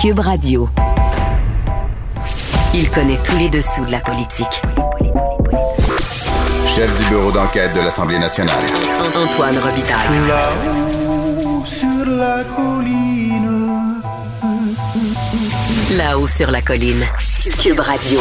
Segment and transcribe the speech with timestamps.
[0.00, 0.66] Cube Radio.
[2.72, 4.62] Il connaît tous les dessous de la politique.
[6.66, 8.62] Chef du bureau d'enquête de l'Assemblée nationale.
[9.14, 10.26] Antoine Robitaille.
[10.26, 14.00] Là-haut sur la colline.
[15.98, 17.04] Là-haut sur la colline.
[17.62, 18.20] Cube Radio.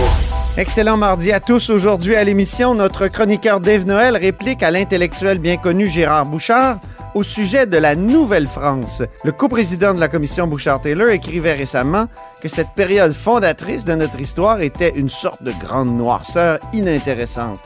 [0.57, 1.69] Excellent mardi à tous.
[1.69, 6.79] Aujourd'hui à l'émission, notre chroniqueur Dave Noël réplique à l'intellectuel bien connu Gérard Bouchard
[7.15, 9.03] au sujet de la Nouvelle-France.
[9.23, 12.07] Le coprésident de la commission Bouchard-Taylor écrivait récemment
[12.41, 17.59] que cette période fondatrice de notre histoire était une sorte de grande noirceur inintéressante.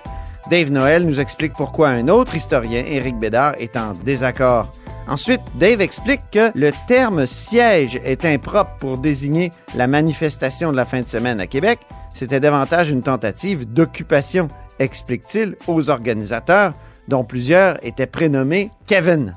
[0.50, 4.72] Dave Noël nous explique pourquoi un autre historien, Éric Bédard, est en désaccord.
[5.08, 10.86] Ensuite, Dave explique que le terme siège est impropre pour désigner la manifestation de la
[10.86, 11.80] fin de semaine à Québec.
[12.14, 14.48] C'était davantage une tentative d'occupation,
[14.80, 16.74] explique-t-il aux organisateurs,
[17.08, 19.36] dont plusieurs étaient prénommés Kevin.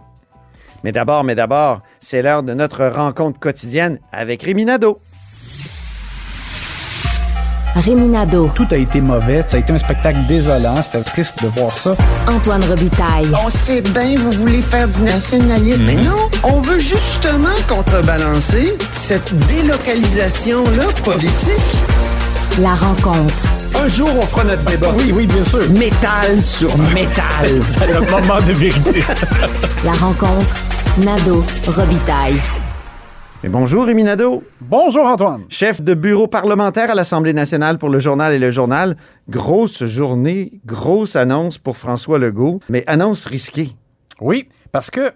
[0.84, 4.98] Mais d'abord, mais d'abord, c'est l'heure de notre rencontre quotidienne avec Réminado.
[7.76, 8.50] Réminado.
[8.54, 9.45] Tout a été mauvais.
[9.46, 10.82] Ça a été un spectacle désolant.
[10.82, 11.95] C'était triste de voir ça.
[12.26, 13.26] Antoine Robitaille.
[13.45, 15.84] On sait bien, vous voulez faire du nationalisme.
[15.84, 21.84] Mais non, on veut justement contrebalancer cette délocalisation-là politique.
[22.60, 23.55] La rencontre.
[23.74, 24.88] Un jour, on fera notre débat.
[24.98, 25.68] Oui, oui, bien sûr.
[25.70, 27.46] Métal sur métal.
[27.62, 29.00] C'est le moment de vérité.
[29.84, 30.54] La rencontre.
[31.04, 31.42] Nado.
[31.66, 32.40] Robitaille.
[33.42, 34.45] Mais bonjour, Réminado.
[34.60, 35.45] Bonjour, Antoine.
[35.48, 38.96] Chef de bureau parlementaire à l'Assemblée nationale pour le journal et le journal.
[39.28, 43.70] Grosse journée, grosse annonce pour François Legault, mais annonce risquée.
[44.20, 45.12] Oui, parce que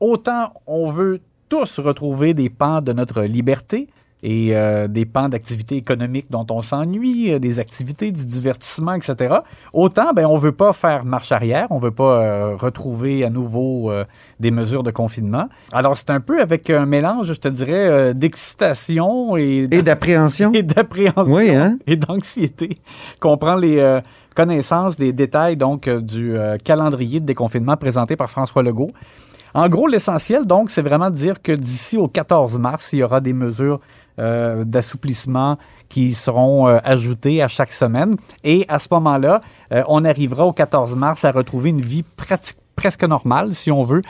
[0.00, 3.88] autant on veut tous retrouver des pans de notre liberté
[4.22, 9.36] et euh, des pans d'activités économiques dont on s'ennuie, euh, des activités du divertissement, etc.
[9.72, 13.90] Autant, ben, on veut pas faire marche arrière, on veut pas euh, retrouver à nouveau
[13.90, 14.04] euh,
[14.38, 15.48] des mesures de confinement.
[15.72, 20.52] Alors, c'est un peu avec un mélange, je te dirais, d'excitation et, d'appréhension.
[20.52, 21.78] et d'appréhension Oui, hein?
[21.86, 22.78] et d'anxiété
[23.20, 24.00] qu'on prend les
[24.34, 28.90] connaissances des détails donc du calendrier de déconfinement présenté par François Legault.
[29.52, 33.02] En gros, l'essentiel, donc, c'est vraiment de dire que d'ici au 14 mars, il y
[33.02, 33.80] aura des mesures
[34.18, 35.58] euh, d'assouplissement
[35.90, 38.16] qui seront euh, ajoutées à chaque semaine.
[38.44, 39.40] Et à ce moment-là,
[39.72, 42.04] euh, on arrivera au 14 mars à retrouver une vie
[42.76, 44.00] presque normale, si on veut.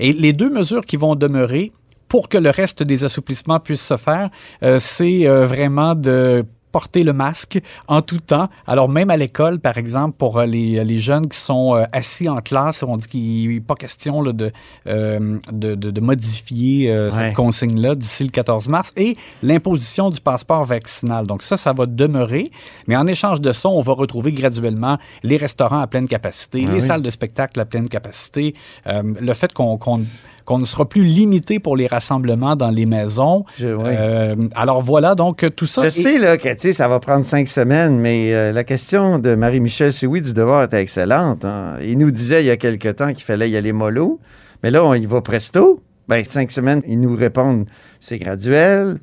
[0.00, 1.72] Et les deux mesures qui vont demeurer
[2.08, 4.28] pour que le reste des assouplissements puissent se faire,
[4.62, 6.44] euh, c'est vraiment de
[6.78, 7.56] porter le masque
[7.88, 8.48] en tout temps.
[8.66, 12.28] Alors même à l'école, par exemple, pour euh, les, les jeunes qui sont euh, assis
[12.28, 14.52] en classe, on dit qu'il n'est pas question là, de,
[14.86, 17.12] euh, de, de, de modifier euh, Ouais.
[17.28, 21.26] cette consigne-là d'ici le 14 mars et l'imposition du passeport vaccinal.
[21.26, 22.44] Donc ça, ça va demeurer.
[22.88, 26.80] Mais en échange de ça, on va retrouver graduellement les restaurants à pleine capacité, les
[26.80, 26.88] oui.
[26.88, 28.54] salles de spectacle à pleine capacité,
[28.86, 30.00] euh, le fait qu'on qu'on
[30.46, 33.44] qu'on ne sera plus limité pour les rassemblements dans les maisons.
[33.58, 33.82] Je- oui.
[33.88, 35.82] Euh, alors voilà, donc tout ça.
[35.82, 39.34] Je est- sais là, sais, ça va prendre cinq semaines, mais euh, la question de
[39.34, 41.44] Marie-Michel Sioui du Devoir était excellente.
[41.44, 41.74] hein.
[41.82, 44.18] Il nous disait il y a quelque temps qu'il fallait y aller mollo,
[44.62, 45.80] mais là, on y va presto.
[46.08, 47.66] Ben, cinq semaines, ils nous répondent
[47.98, 48.98] c'est graduel.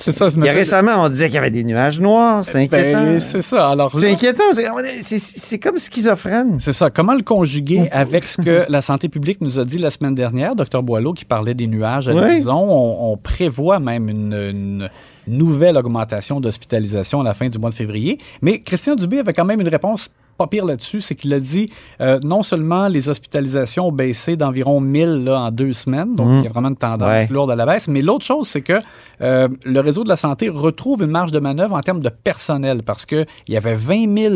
[0.00, 2.44] C'est ça, je me récemment, on disait qu'il y avait des nuages noirs.
[2.44, 3.02] C'est inquiétant.
[3.04, 3.68] Ben, c'est ça.
[3.68, 4.42] Alors c'est inquiétant.
[4.52, 6.58] c'est- comme schizophrène.
[6.60, 6.90] C'est ça.
[6.90, 10.54] Comment le conjuguer avec ce que la santé publique nous a dit la semaine dernière,
[10.54, 12.20] Dr Boileau, qui parlait des nuages à Oui.
[12.20, 12.56] l'horizon.
[12.56, 14.88] On, on prévoit même une, une
[15.26, 18.18] nouvelle augmentation d'hospitalisation à la fin du mois de février.
[18.40, 21.68] Mais Christian Dubé avait quand même une réponse pas pire là-dessus, c'est qu'il a dit
[22.00, 26.44] euh, non seulement les hospitalisations ont baissé d'environ 1000 là, en deux semaines, donc il
[26.44, 27.26] y a vraiment une tendance Ouais.
[27.30, 28.78] lourde à la baisse, mais l'autre chose, c'est que
[29.20, 32.82] euh, le réseau de la santé retrouve une marge de manœuvre en termes de personnel,
[32.84, 34.34] parce qu'il y avait 20 000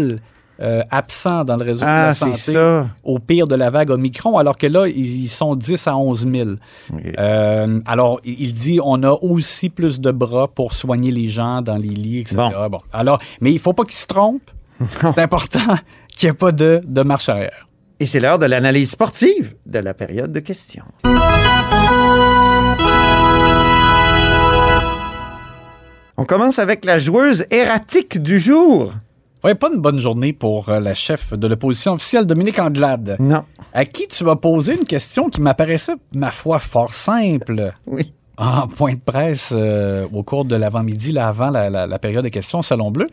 [0.61, 2.53] euh, absents dans le réseau de Ah, la c'est santé
[3.05, 6.29] au pire de la vague Omicron, alors que là, ils ils sont 10 à 11
[6.31, 6.51] 000.
[7.19, 11.77] Euh, alors, il dit on a aussi plus de bras pour soigner les gens dans
[11.77, 12.37] les lits, etc.
[12.71, 12.81] Bon.
[12.93, 14.51] Alors, mais il faut pas qu'ils se trompent.
[15.15, 15.77] C'est important
[16.15, 17.67] qu'il n'y ait pas de, de marche arrière.
[18.01, 20.85] Et c'est l'heure de l'analyse sportive de la période de questions.
[26.17, 28.93] On commence avec la joueuse erratique du jour.
[29.43, 33.45] Ouais, pas une bonne journée pour euh, la chef de l'opposition officielle, Dominique Andelade, Non.
[33.73, 37.73] à qui tu as posé une question qui m'apparaissait, ma foi, fort simple?
[37.87, 38.13] Oui.
[38.37, 42.23] en point de presse euh, au cours de l'avant-midi, là, avant la, la- la période
[42.25, 43.09] de questions au Salon Bleu.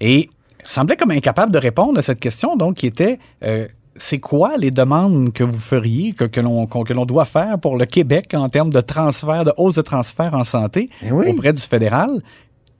[0.00, 0.30] Et
[0.70, 3.66] semblait comme incapable de répondre à cette question, donc, qui était euh,
[3.96, 7.76] c'est quoi les demandes que vous feriez, que, que l'on que l'on doit faire pour
[7.76, 11.26] le Québec en termes de transfert, de hausse de transfert en santé Eh oui.
[11.30, 12.10] auprès du fédéral?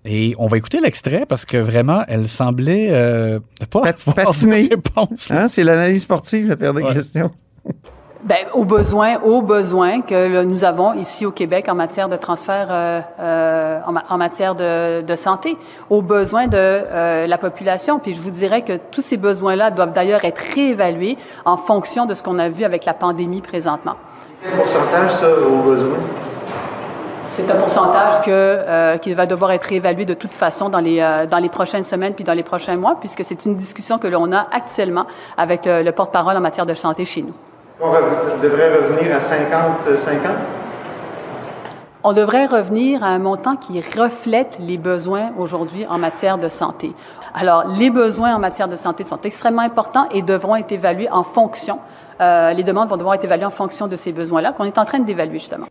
[0.04, 3.40] Et on va écouter l'extrait parce que vraiment, elle semblait euh,
[3.70, 4.68] pas Pat- patiner.
[4.70, 5.30] réponse.
[5.30, 6.94] Hein, c'est l'analyse sportive, la période de Ouais.
[6.94, 7.30] questions.
[8.24, 12.66] Ben, aux besoins, aux besoins que nous avons ici au Québec en matière de transfert,
[12.68, 15.56] euh, euh, en, ma- en matière de, de santé,
[15.88, 18.00] aux besoins de euh, la population.
[18.00, 22.14] Puis je vous dirais que tous ces besoins-là doivent d'ailleurs être réévalués en fonction de
[22.14, 23.94] ce qu'on a vu avec la pandémie présentement.
[24.42, 25.96] Quel pourcentage, ça, au besoin?
[27.30, 30.98] C'est un pourcentage que, euh, qui va devoir être réévalué de toute façon dans les,
[31.00, 34.08] euh, dans les prochaines semaines puis dans les prochains mois, puisque c'est une discussion que
[34.08, 35.06] l'on a actuellement
[35.36, 37.34] avec euh, le porte-parole en matière de santé chez nous.
[37.80, 40.28] On rev- devrait revenir à 50-50?
[42.04, 46.92] On devrait revenir à un montant qui reflète les besoins aujourd'hui en matière de santé.
[47.34, 51.22] Alors, les besoins en matière de santé sont extrêmement importants et devront être évalués en
[51.22, 51.78] fonction.
[52.20, 54.84] euh, les demandes vont devoir être évaluées en fonction de ces besoins-là qu'on est en
[54.84, 55.66] train d'évaluer justement.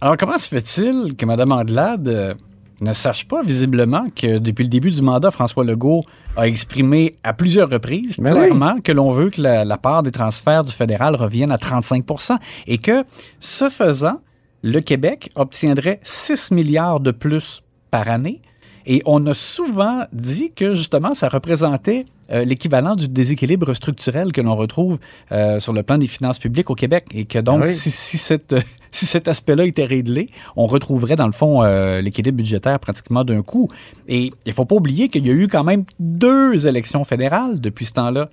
[0.00, 2.34] Alors, comment se fait-il que Mme Andelade euh,
[2.82, 6.02] ne sache pas visiblement que depuis le début du mandat, François Legault
[6.36, 10.10] a exprimé à plusieurs reprises Ben clairement que l'on veut que la, la part des
[10.10, 12.36] transferts du fédéral revienne à 35%
[12.66, 13.04] et que,
[13.38, 14.20] ce faisant,
[14.62, 18.40] le Québec obtiendrait 6 milliards de plus par année.
[18.84, 24.40] Et on a souvent dit que justement, ça représentait euh, l'équivalent du déséquilibre structurel que
[24.40, 24.98] l'on retrouve
[25.30, 27.06] euh, sur le plan des finances publiques au Québec.
[27.12, 27.76] Et que donc, oui.
[27.76, 28.56] si, si, cette,
[28.92, 33.42] si cet aspect-là était réglé, on retrouverait dans le fond euh, l'équilibre budgétaire pratiquement d'un
[33.42, 33.68] coup.
[34.06, 37.86] Et il faut pas oublier qu'il y a eu quand même deux élections fédérales depuis
[37.86, 38.28] ce temps-là.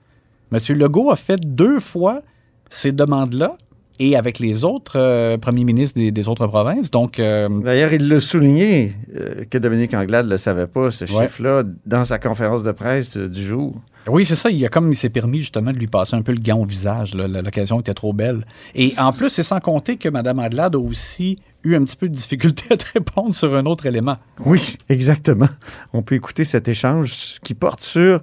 [0.52, 2.22] Monsieur Legault a fait deux fois
[2.70, 3.54] ces demandes-là
[4.02, 6.90] et avec les autres euh, premiers ministres des, des autres provinces.
[6.92, 11.04] Donc, euh, D'ailleurs, il l'a souligné euh, que Dominique Anglade ne le savait pas, ce
[11.06, 11.26] Ouais.
[11.28, 13.76] chiffre-là, dans sa conférence de presse du jour.
[14.12, 14.50] Oui, c'est ça.
[14.50, 16.66] Il a comme il s'est permis justement de lui passer un peu le gant au
[16.66, 17.14] visage.
[17.16, 18.44] L'occasion était trop belle.
[18.74, 22.10] Et en plus, c'est sans compter que Mme Adlade a aussi eu un petit peu
[22.10, 24.18] de difficulté à te répondre sur un autre élément.
[24.46, 25.50] Oui, exactement.
[25.94, 28.22] On peut écouter cet échange qui porte sur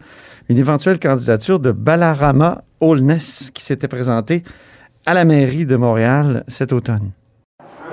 [0.49, 4.43] une éventuelle candidature de Balarama Holness qui s'était présentée
[5.07, 7.11] à la mairie de Montréal cet automne.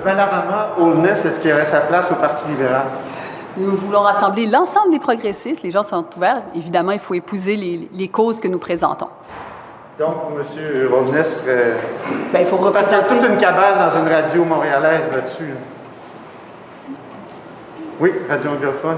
[0.04, 2.86] Balarama Holness, est-ce qu'il aurait sa place au Parti libéral?
[3.56, 5.62] Nous voulons rassembler l'ensemble des progressistes.
[5.62, 6.42] Les gens sont ouverts.
[6.54, 9.08] Évidemment, il faut épouser les, les causes que nous présentons.
[9.98, 10.88] Donc, M.
[10.92, 11.76] Holness serait...
[12.32, 13.20] Ben, il faut Parce qu'il y a représenter...
[13.20, 15.46] toute une cabale dans une radio montréalaise là-dessus.
[15.48, 15.60] là.
[18.00, 18.96] Oui, radio anglophone.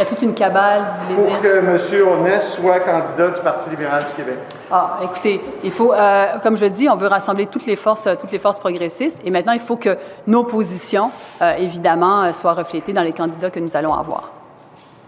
[0.00, 1.42] Il y a toute une cabale, vous voulez Pour dire?
[1.42, 2.08] que M.
[2.08, 4.38] Holness soit candidat du Parti libéral du Québec.
[4.70, 8.14] Ah, écoutez, il faut, euh, comme je dis, on veut rassembler toutes les forces, euh,
[8.18, 11.10] toutes les forces progressistes, et maintenant il faut que nos positions,
[11.42, 14.30] euh, évidemment, soient reflétées dans les candidats que nous allons avoir.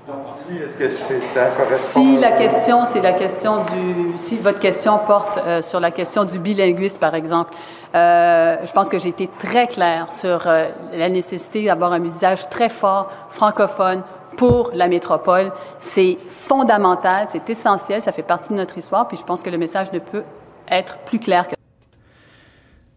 [0.07, 0.17] Donc,
[0.51, 0.91] lui, est-ce que
[1.21, 1.77] ça correspond?
[1.77, 6.25] Si la question, c'est la question du, si votre question porte euh, sur la question
[6.25, 7.55] du bilinguisme, par exemple,
[7.95, 12.49] euh, je pense que j'ai été très claire sur euh, la nécessité d'avoir un usage
[12.49, 14.03] très fort francophone
[14.37, 15.53] pour la métropole.
[15.79, 19.59] C'est fondamental, c'est essentiel, ça fait partie de notre histoire, puis je pense que le
[19.59, 20.23] message ne peut
[20.71, 21.55] être plus clair que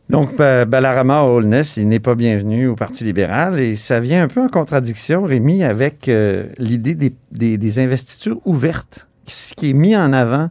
[0.10, 4.28] Donc, Ba- Balarama Holness, il n'est pas bienvenu au Parti libéral et ça vient un
[4.28, 9.74] peu en contradiction, Rémi, avec euh, l'idée des, des- des investitures ouvertes, qui qui est
[9.74, 10.50] mis en avant,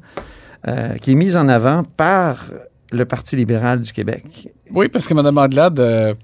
[0.67, 2.47] euh, qui est mise en avant par
[2.91, 4.49] le Parti libéral du Québec.
[4.75, 6.15] Oui, parce que Mme Andelade euh,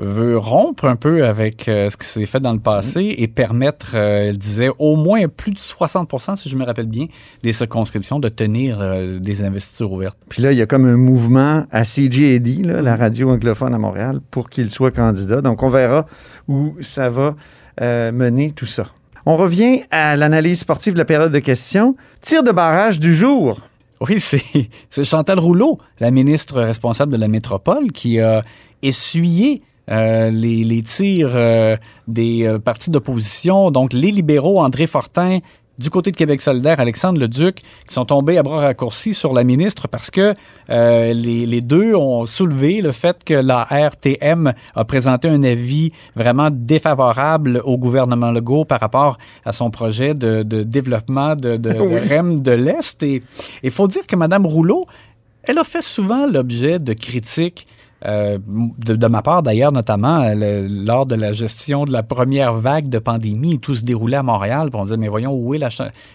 [0.00, 3.92] veut rompre un peu avec euh, ce qui s'est fait dans le passé et permettre,
[3.94, 7.06] euh, elle disait, au moins plus de 60 si je me rappelle bien,
[7.42, 10.18] des circonscriptions de tenir euh, des investitures ouvertes.
[10.28, 13.78] Puis là, il y a comme un mouvement à CJAD, là, la radio anglophone à
[13.78, 15.42] Montréal, pour qu'il soit candidat.
[15.42, 16.06] Donc, on verra
[16.48, 17.36] où ça va
[17.80, 18.86] euh, mener tout ça.
[19.26, 21.94] On revient à l'analyse sportive de la période de questions.
[22.22, 23.60] Tir de barrage du jour.
[24.00, 24.42] Oui, c'est
[24.88, 28.42] c'est Chantal Rouleau, la ministre responsable de la métropole, qui a
[28.82, 31.76] essuyé euh, les, les tirs euh,
[32.08, 35.40] des euh, partis d'opposition, donc les libéraux, André Fortin,
[35.80, 39.44] du côté de Québec solidaire, Alexandre Leduc, qui sont tombés à bras raccourcis sur la
[39.44, 40.34] ministre parce que
[40.68, 45.90] euh, les, les deux ont soulevé le fait que la RTM a présenté un avis
[46.14, 49.16] vraiment défavorable au gouvernement Legault par rapport
[49.46, 53.02] à son projet de, de développement de, de, de REM de l'Est.
[53.02, 53.22] Et
[53.62, 54.84] il faut dire que Mme Rouleau,
[55.44, 57.66] elle a fait souvent l'objet de critiques
[58.06, 58.38] euh,
[58.78, 62.54] de, de ma part d'ailleurs, notamment euh, le- lors de la gestion de la première
[62.54, 64.70] vague de pandémie, tout se déroulait à Montréal.
[64.70, 65.68] Puis on disait, mais voyons, où est, la,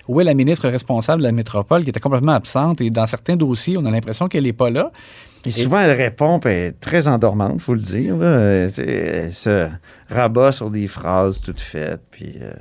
[0.08, 2.82] où est la ministre responsable de la métropole qui était complètement absente?
[2.82, 4.90] Et dans certains dossiers, on a l'impression qu'elle n'est pas là.
[5.46, 8.18] Et souvent, elle répond, puis elle est très endormante, faut le dire.
[8.18, 8.26] là.
[8.26, 9.68] Euh, Elle se
[10.10, 12.02] rabat sur des phrases toutes faites.
[12.10, 12.52] Puis, euh,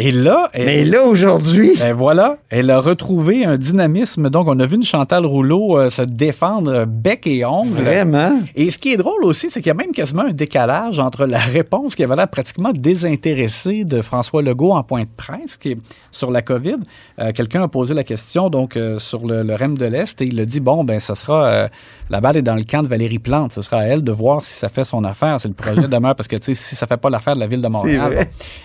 [0.00, 4.30] Et là, elle- Mais là, aujourd'hui, Ben voilà, elle a retrouvé un dynamisme.
[4.30, 7.82] Donc, on a vu une Chantal Rouleau euh, se défendre bec et ongle.
[7.82, 11.00] vraiment, Et ce qui est drôle aussi, c'est qu'il y a même quasiment un décalage
[11.00, 15.56] entre la réponse qui avait l'air pratiquement désintéressée de François Legault en point de presse
[15.56, 15.78] qui est
[16.12, 16.76] sur la COVID.
[17.18, 20.26] Euh, Quelqu'un a posé la question donc euh, sur le, le REM de l'Est et
[20.26, 21.68] il a dit bon ben ça sera
[22.10, 23.52] la balle est dans le camp de Valérie Plante.
[23.52, 26.14] Ce sera à elle de voir si ça fait son affaire, si le projet demeure,
[26.14, 28.12] parce que si ça fait pas l'affaire de la ville de Montréal.
[28.14, 28.24] bon.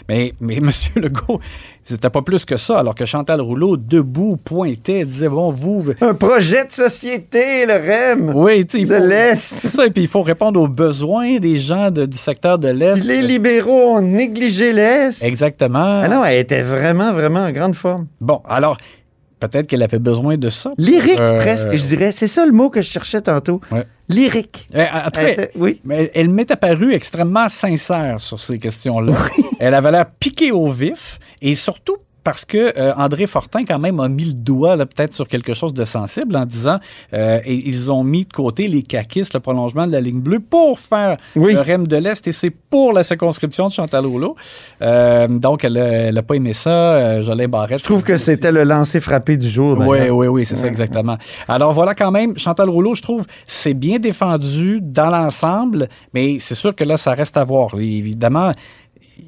[0.10, 0.70] Mais, mais M.
[0.96, 1.40] Legault,
[1.84, 5.84] c'était pas plus que ça, alors que Chantal Rouleau, debout, pointait, disait, bon, vous...
[6.02, 8.32] Un projet de société, le REM.
[8.36, 9.36] Oui, tu De l'Est.
[9.42, 12.70] C'est ça, et puis il faut répondre aux besoins des gens de- du secteur de
[12.70, 13.04] l'Est.
[13.04, 15.22] Les libéraux ont négligé l'Est.
[15.24, 16.02] Exactement.
[16.04, 18.08] Ah non, elle était vraiment, vraiment en grande forme.
[18.22, 18.78] Bon, alors,
[19.48, 20.72] peut-être qu'elle avait besoin de ça.
[20.78, 22.12] Lyrique, Euh, presque, je dirais.
[22.12, 23.62] C'est ça le mot que je cherchais tantôt.
[23.72, 23.86] Ouais.
[24.10, 24.68] Lyrique.
[24.76, 25.80] En tout Elle cas, oui.
[25.84, 29.14] mais elle, elle m'est apparue extrêmement sincère sur ces questions-là.
[29.60, 34.00] Elle avait l'air piquée au vif et surtout parce que euh, André Fortin quand même
[34.00, 36.80] a mis le doigt là, peut-être sur quelque chose de sensible en disant
[37.14, 40.40] euh, et ils ont mis de côté les caquistes, le prolongement de la ligne bleue
[40.40, 41.54] pour faire Oui.
[41.54, 44.36] le REM de l'Est et c'est pour la circonscription de Chantal Rouleau.
[44.82, 46.72] Euh, donc elle, a- elle a pas aimé ça.
[46.94, 47.80] Euh, Jolin Barrette.
[47.80, 49.78] Je trouve que c'était le lancer frappé du jour.
[49.80, 51.18] Oui, oui, oui, c'est ça exactement.
[51.48, 56.56] Alors voilà quand même, Chantal Rouleau, je trouve, c'est bien défendu dans l'ensemble, mais c'est
[56.56, 57.72] sûr que là, ça reste à voir.
[57.76, 58.52] Évidemment,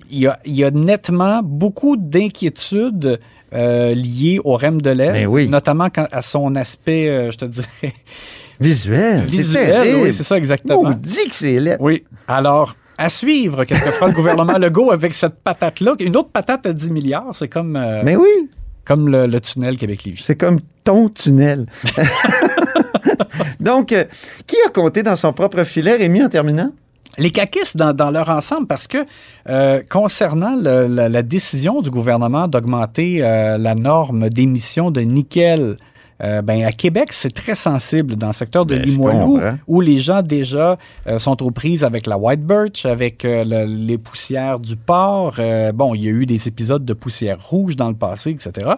[0.09, 3.19] il y a, il y a nettement beaucoup d'inquiétudes
[3.53, 5.47] euh, liées au REM de l'Est, Ben oui.
[5.47, 7.93] notamment quand- à son aspect, euh, je te dirais,
[8.59, 9.21] Visuel.
[9.21, 9.95] visuel.
[10.03, 10.91] Oui, c'est ça exactement.
[10.91, 11.77] dit que c'est laid.
[11.79, 12.03] Oui.
[12.27, 15.93] Alors, à suivre, qu'est-ce que fera le gouvernement Legault avec cette patate-là?
[15.99, 18.49] Une autre patate à 10 milliards, c'est comme, euh, Mais oui,
[18.85, 20.23] comme le, le tunnel Québec-Lévis.
[20.23, 21.65] c'est comme ton tunnel.
[23.59, 24.05] Donc, euh,
[24.47, 26.71] qui a compté dans son propre filet, Rémi, en terminant?
[27.17, 29.05] Les caquistes dans, dans leur ensemble, parce que
[29.49, 35.77] euh, concernant le- la, la décision du gouvernement d'augmenter euh, la norme d'émission de nickel,
[36.23, 39.99] euh, ben, à Québec, c'est très sensible dans le secteur de Ben, Limoilou, où les
[39.99, 44.59] gens déjà euh, sont aux prises avec la white birch, avec euh, le- les poussières
[44.59, 45.35] du port.
[45.39, 48.71] Euh, bon, il y a eu des épisodes de poussière rouge dans le passé, etc.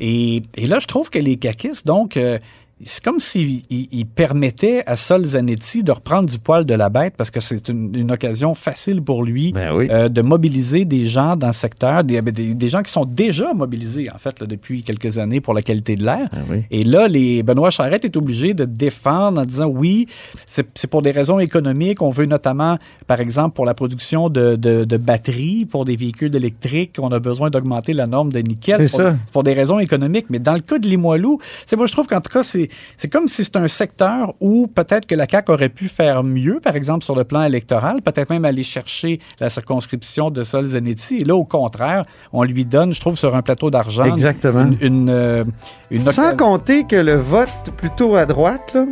[0.00, 2.38] Et, et là, je trouve que les caquistes, donc, euh,
[2.84, 6.88] c'est comme s'ils ils- ils permettaient à Sol Zanetti de reprendre du poil de la
[6.88, 9.88] bête parce que c'est une, une occasion facile pour lui Ben oui.
[9.90, 13.52] euh, de mobiliser des gens dans le secteur, des, des- des gens qui sont déjà
[13.52, 16.26] mobilisés, en fait, là, depuis quelques années pour la qualité de l'air.
[16.32, 16.62] Ben oui.
[16.70, 20.06] Et là, les, Benoît Charette est obligé de défendre en disant oui,
[20.46, 22.00] c'est c'est pour des raisons économiques.
[22.00, 26.34] On veut notamment, par exemple, pour la production de, de- de batteries pour des véhicules
[26.34, 28.88] électriques, on a besoin d'augmenter la norme de nickel.
[28.88, 29.16] C'est pour, ça.
[29.32, 30.26] pour des raisons économiques.
[30.30, 33.08] Mais dans le cas de Limoilou, c'est moi je trouve qu'en tout cas, c'est c'est
[33.08, 36.76] comme si c'est un secteur où peut-être que la CAQ aurait pu faire mieux, par
[36.76, 41.18] exemple, sur le plan électoral, peut-être même aller chercher la circonscription de Sol Zanetti.
[41.18, 44.62] Et là, au contraire, on lui donne, je trouve, sur un plateau d'argent, Exactement.
[44.62, 45.44] une, une, euh,
[45.90, 48.86] une Sans compter que le vote plutôt à droite, là,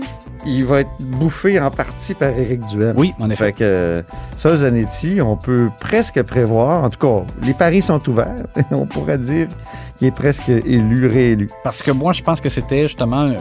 [0.47, 2.95] il va être bouffé en partie par Éric Duhem.
[2.97, 3.47] Oui, en effet.
[3.47, 4.03] Fait que euh,
[4.37, 9.19] ça, Zanetti, on peut presque prévoir, en tout cas, les paris sont ouverts, on pourrait
[9.19, 9.49] dire
[9.97, 11.49] qu'il est presque élu, réélu.
[11.65, 13.35] Parce que moi, je pense que c'était justement un,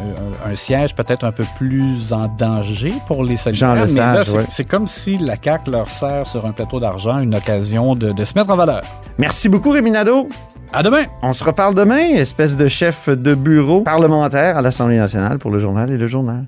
[0.46, 3.75] un siège peut-être un peu plus en danger pour les solidaires.
[3.88, 4.65] Jean mais là, c'est ouais.
[4.69, 8.38] comme si la CAQ leur sert sur un plateau d'argent une occasion de, de se
[8.38, 8.81] mettre en valeur.
[9.17, 10.27] Merci beaucoup, Rémi Nadeau.
[10.74, 11.05] À demain!
[11.22, 15.60] On se reparle demain, espèce de chef de bureau parlementaire à l'Assemblée nationale pour le
[15.60, 16.46] journal et le journal.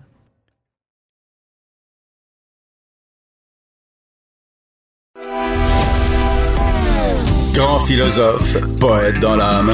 [7.53, 9.73] Grand philosophe, poète dans l'âme,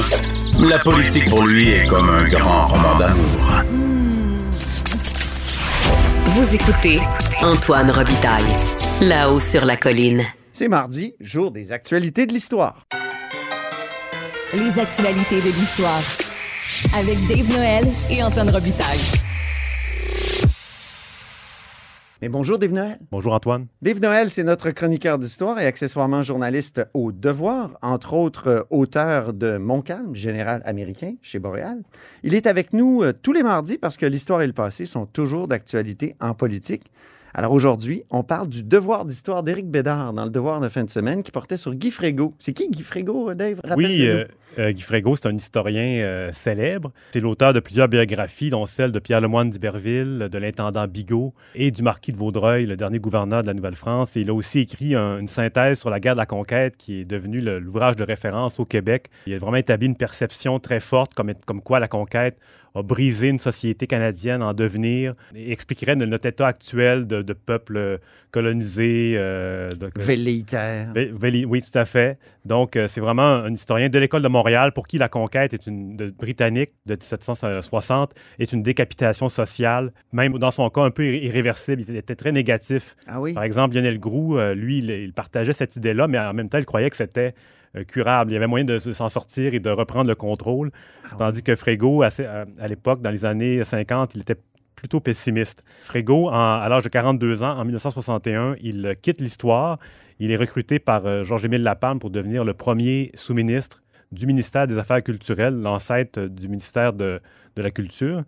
[0.68, 3.95] la politique pour lui est comme un grand roman d'amour.
[6.36, 7.00] Vous écoutez
[7.40, 8.44] Antoine Robitaille,
[9.00, 10.22] là-haut sur la colline.
[10.52, 12.84] C'est mardi, jour des actualités de l'histoire.
[14.52, 16.02] Les actualités de l'histoire.
[16.98, 19.00] Avec Dave Noël et Antoine Robitaille.
[22.28, 22.98] Bonjour, Dave Noël.
[23.10, 23.66] Bonjour Antoine.
[23.82, 29.32] Dave Noël, c'est notre chroniqueur d'histoire et accessoirement journaliste au Devoir, entre autres euh, auteur
[29.32, 31.82] de Montcalm, général américain chez Boréal.
[32.22, 35.06] Il est avec nous euh, tous les mardis parce que l'histoire et le passé sont
[35.06, 36.90] toujours d'actualité en politique.
[37.38, 40.88] Alors aujourd'hui, on parle du devoir d'histoire d'Éric Bédard dans le devoir de fin de
[40.88, 42.32] semaine qui portait sur Guy Frégo.
[42.38, 43.60] C'est qui Guy Frégo, euh, Dave?
[43.76, 44.24] Oui, euh,
[44.58, 46.92] euh, Guy Frégo, c'est un historien euh, célèbre.
[47.12, 51.70] C'est l'auteur de plusieurs biographies, dont celle de Pierre Lemoine d'Iberville, de l'intendant Bigot et
[51.70, 54.16] du marquis de Vaudreuil, le dernier gouverneur de la Nouvelle-France.
[54.16, 57.00] Et il a aussi écrit un- une synthèse sur la guerre de la conquête qui
[57.00, 59.10] est devenu le- l'ouvrage de référence au Québec.
[59.26, 62.38] Il a vraiment établi une perception très forte comme, comme quoi la conquête
[62.76, 67.98] a brisé une société canadienne en devenir et expliquerait notre état actuel de, de peuple
[68.30, 69.14] colonisé.
[69.16, 70.92] euh, de- Velléitaire.
[70.94, 72.18] Véli- Oui, tout à fait.
[72.44, 75.66] Donc, euh, c'est vraiment un historien de l'École de Montréal pour qui la conquête est
[75.66, 81.04] une, de- britannique de 1760 est une décapitation sociale, même dans son cas un peu
[81.04, 81.82] irré- irréversible.
[81.88, 82.94] Il était très négatif.
[83.06, 83.32] Ah oui?
[83.32, 86.58] Par exemple, Lionel Groux, euh, lui, il, il partageait cette idée-là, mais en même temps,
[86.58, 88.30] il croyait que c'était euh, curable.
[88.30, 90.70] Il y avait moyen de se- s'en sortir et de reprendre le contrôle.
[91.10, 94.36] Ah Tandis que Frégo, à, ce- à- à l'époque, dans les années 50, il était
[94.74, 95.64] plutôt pessimiste.
[95.82, 99.78] Frégo, en- à l'âge de 42 ans, en 1961, il quitte l'histoire.
[100.18, 104.78] Il est recruté par euh, Georges-Émile Lapalme pour devenir le premier sous-ministre du ministère des
[104.78, 107.20] Affaires culturelles, l'ancêtre du ministère de,
[107.56, 108.22] de la Culture.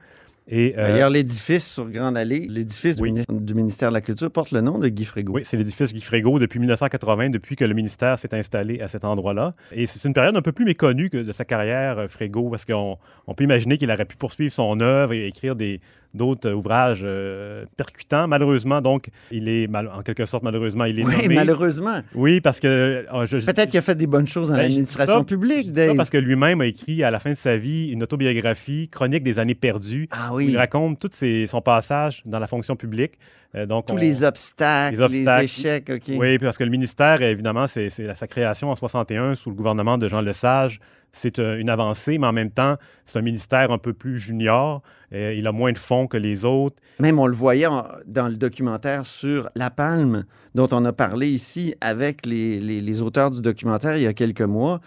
[0.50, 3.10] Et, euh, D'ailleurs, l'édifice sur Grande Allée, l'édifice du Oui.
[3.12, 5.34] ministère- du ministère de la Culture porte le nom de Guy Frégo.
[5.34, 9.04] Oui, c'est l'édifice Guy Frégo depuis 1980, depuis que le ministère s'est installé à cet
[9.04, 9.54] endroit-là.
[9.72, 12.64] Et c'est une période un peu plus méconnue que de sa carrière, euh, Frégo, parce
[12.64, 15.80] qu'on on peut imaginer qu'il aurait pu poursuivre son œuvre et écrire des
[16.14, 18.26] d'autres ouvrages euh, percutants.
[18.28, 21.34] Malheureusement, donc, il est, mal- en quelque sorte, malheureusement, il est Oui, nommé.
[21.34, 22.00] malheureusement.
[22.14, 22.66] Oui, parce que...
[22.66, 25.96] euh, Peut-être qu'il a fait des bonnes choses dans Ben, l'administration publique, ça Dave.
[25.96, 29.38] parce que lui-même a écrit à la fin de sa vie une autobiographie, Chronique des
[29.38, 33.12] années perdues, Ah où il raconte tout ses- son passage dans la fonction publique.
[33.54, 35.44] Euh, donc tous on- les obstacles, les obstacles.
[35.44, 36.14] échecs, OK.
[36.18, 40.06] Oui, parce que le ministère, évidemment, c'est sa création en 61 sous le gouvernement de
[40.08, 40.80] Jean Lesage.
[41.12, 42.76] C'est euh, une avancée, mais en même temps,
[43.06, 44.82] c'est un ministère un peu plus junior.
[45.14, 46.76] Euh, il a moins de fonds que les autres.
[47.00, 50.24] Même on le voyait en- dans le documentaire sur La Palme,
[50.54, 54.12] dont on a parlé ici avec les, les- les auteurs du documentaire il y a
[54.12, 54.80] quelques mois.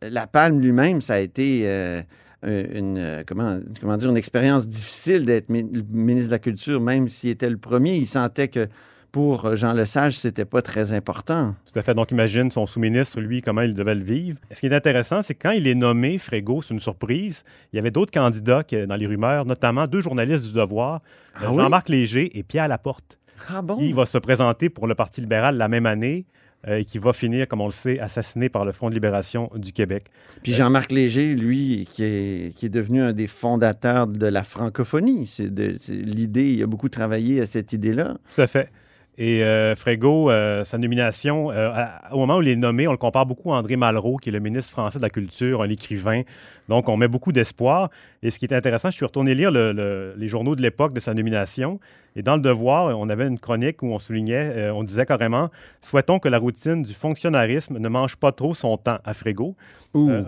[0.00, 2.00] La Palme lui-même, ça a été euh,
[2.46, 7.08] une, euh, comment, comment dire, une expérience difficile d'être mi- ministre de la Culture, même
[7.08, 7.96] s'il était le premier.
[7.96, 8.68] Il sentait que
[9.12, 11.54] pour Jean Lesage, c'était pas très important.
[11.72, 11.94] Tout à fait.
[11.94, 14.38] Donc, imagine son sous-ministre, lui, comment il devait le vivre.
[14.52, 17.76] Ce qui est intéressant, c'est que quand il est nommé Frégo, c'est une surprise, il
[17.76, 21.00] y avait d'autres candidats qui- dans les rumeurs, notamment deux journalistes du Devoir,
[21.34, 21.62] Ah euh, oui?
[21.62, 23.18] Jean-Marc Léger et Pierre Laporte.
[23.50, 23.76] Ah bon?
[23.76, 26.35] qui va se présenter pour le Parti libéral la même année euh,
[26.66, 29.72] et qui va finir, comme on le sait, assassiné par le Front de libération du
[29.72, 30.06] Québec.
[30.42, 35.26] Puis Jean-Marc Léger, lui, qui est, qui est devenu un des fondateurs de la francophonie.
[35.26, 35.50] C'est
[35.88, 38.16] l'idée, il a beaucoup travaillé à cette idée-là.
[38.34, 38.70] Tout à fait.
[39.18, 42.90] Et euh, Frégo, euh, sa nomination, euh, à- au moment où il est nommé, on
[42.92, 45.70] le compare beaucoup à André Malraux, qui est le ministre français de la Culture, un
[45.70, 46.20] écrivain.
[46.68, 47.88] Donc, on met beaucoup d'espoir.
[48.22, 50.92] Et ce qui est intéressant, je suis retourné lire le- le- les journaux de l'époque
[50.92, 51.80] de sa nomination.
[52.14, 55.48] Et dans Le Devoir, on avait une chronique où on soulignait, on disait carrément
[55.80, 59.54] Souhaitons que la routine du fonctionnarisme ne mange pas trop son temps à Frégo.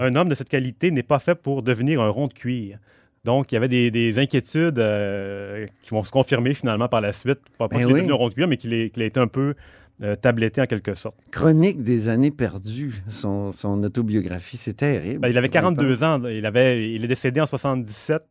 [0.00, 2.78] Un homme de cette qualité n'est pas fait pour devenir un rond de cuir.
[3.24, 7.12] Donc, il y avait des, des inquiétudes euh, qui vont se confirmer finalement par la
[7.12, 7.40] suite.
[7.58, 8.10] Pas, pas Ben oui.
[8.10, 9.54] rond mais qu'il a été un peu
[10.02, 11.16] euh, tabletté en quelque sorte.
[11.32, 15.20] Chronique des années perdues, son, son autobiographie, c'est terrible.
[15.20, 16.22] Ben, il avait 42 ans.
[16.26, 18.22] Il, avait, il est décédé en 77.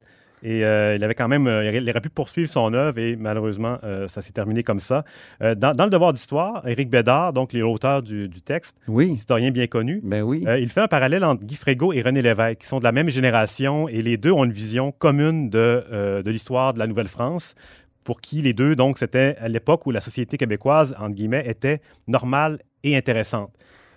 [0.44, 3.78] Et euh, il avait quand même, euh, il aurait pu poursuivre son œuvre et malheureusement,
[3.84, 5.04] euh, ça s'est terminé comme ça.
[5.42, 9.68] Dans, dans le devoir d'histoire, Éric Bédard, donc l'auteur du, du texte, Oui, historien bien
[9.68, 10.46] connu, ben oui.
[10.60, 13.10] Il fait un parallèle entre Guy Frégo et René Lévesque, qui sont de la même
[13.10, 17.56] génération et les deux ont une vision commune de, de l'histoire de la Nouvelle-France,
[18.04, 21.82] pour qui les deux, donc, c'était à l'époque où la société québécoise, entre guillemets, était
[22.08, 23.52] normale et intéressante.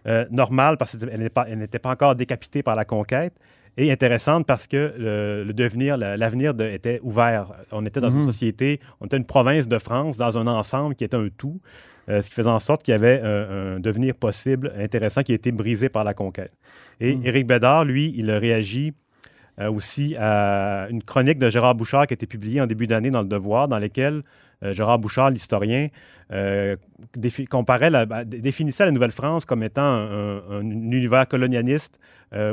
[0.09, 3.35] Euh, normale parce qu'elle pas- n'était pas encore décapitée par la conquête
[3.77, 7.53] et intéressante parce que le, le devenir, la- l'avenir de- était ouvert.
[7.73, 8.19] On était dans Mhm.
[8.21, 11.61] une société, on était une province de France dans un ensemble qui était un tout,
[12.09, 15.33] euh, ce qui faisait en sorte qu'il y avait un, un devenir possible, intéressant, qui
[15.33, 16.53] a été brisé par la conquête.
[17.01, 17.27] Et Mhm.
[17.27, 18.93] Éric Bédard, lui, il a réagi
[19.61, 23.11] euh, aussi à une chronique de Gérard Bouchard qui a été publiée en début d'année
[23.11, 24.23] dans Le Devoir, dans laquelle
[24.63, 25.89] euh, Gérard Bouchard, l'historien,
[26.33, 26.77] euh,
[27.51, 31.99] comparait bah, dé- définissait la Nouvelle-France comme étant un, un- un univers colonialiste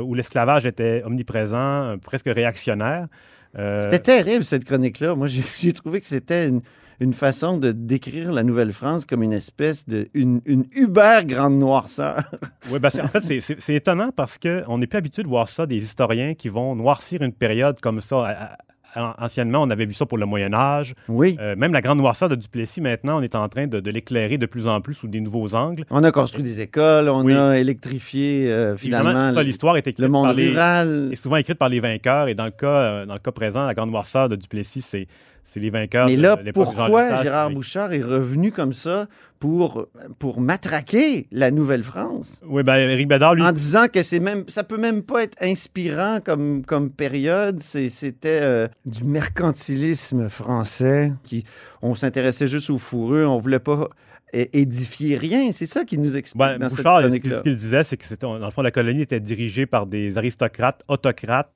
[0.02, 3.06] où l'esclavage était omniprésent, presque réactionnaire.
[3.54, 5.14] C'était terrible, cette chronique-là.
[5.14, 6.62] Moi, j'ai trouvé que c'était une,
[7.00, 10.08] une façon de décrire la Nouvelle-France comme une espèce de...
[10.14, 12.30] une, une uber grande noirceur.
[12.70, 15.76] Oui, ben en fait, c'est- étonnant parce qu'on n'est plus habitué de voir ça, des
[15.82, 18.56] historiens qui vont noircir une période comme ça.
[18.96, 20.94] Anciennement, on avait vu ça pour le Moyen Âge.
[21.08, 21.36] Oui.
[21.40, 24.38] Euh, même la grande noirceur de Duplessis, maintenant, on est en train de, de l'éclairer
[24.38, 25.84] de plus en plus sous des nouveaux angles.
[25.90, 27.34] On a construit des écoles, on Oui.
[27.34, 31.10] a électrifié euh, Évidemment, finalement ça, le, l'histoire est écrite le monde par les, rural.
[31.12, 32.28] est souvent écrite par les vainqueurs.
[32.28, 35.06] Et dans le cas, euh, dans le cas présent, la grande noirceur de Duplessis, c'est
[35.44, 36.08] c'est les vainqueurs.
[36.08, 39.06] Mais là, de pourquoi Gérard Bouchard est revenu comme ça
[39.38, 39.86] pour,
[40.18, 42.40] pour matraquer la Nouvelle-France?
[42.44, 45.36] Oui, ben Éric Bédard, lui, En disant que c'est même, ça peut même pas être
[45.42, 47.60] inspirant comme, comme période.
[47.60, 51.12] C'était euh, du mercantilisme français.
[51.24, 51.44] Qui,
[51.82, 53.30] on s'intéressait juste aux fourrures.
[53.30, 53.88] On voulait pas
[54.32, 55.52] édifier rien.
[55.52, 57.38] C'est ça qui nous explique dans Bouchard, ce qu'il chronique-là.
[57.38, 60.82] ce qu'il disait, c'est que dans le fond, la colonie était dirigée par des aristocrates,
[60.88, 61.52] autocrates,